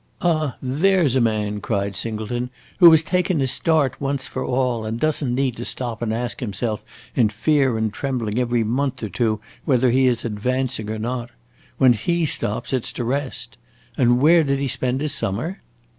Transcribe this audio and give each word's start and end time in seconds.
"Ah, 0.23 0.57
there 0.63 1.07
's 1.07 1.15
a 1.15 1.21
man," 1.21 1.61
cried 1.61 1.95
Singleton, 1.95 2.49
"who 2.79 2.89
has 2.89 3.03
taken 3.03 3.39
his 3.39 3.51
start 3.51 4.01
once 4.01 4.25
for 4.25 4.43
all, 4.43 4.83
and 4.83 4.99
does 4.99 5.23
n't 5.23 5.33
need 5.35 5.55
to 5.57 5.63
stop 5.63 6.01
and 6.01 6.11
ask 6.11 6.39
himself 6.39 6.83
in 7.13 7.29
fear 7.29 7.77
and 7.77 7.93
trembling 7.93 8.39
every 8.39 8.63
month 8.63 9.03
or 9.03 9.09
two 9.09 9.39
whether 9.63 9.91
he 9.91 10.07
is 10.07 10.25
advancing 10.25 10.89
or 10.89 10.97
not. 10.97 11.29
When 11.77 11.93
he 11.93 12.25
stops, 12.25 12.73
it 12.73 12.83
's 12.85 12.91
to 12.93 13.03
rest! 13.03 13.57
And 13.95 14.19
where 14.19 14.43
did 14.43 14.57
he 14.57 14.67
spend 14.67 15.01
his 15.01 15.13
summer?" 15.13 15.61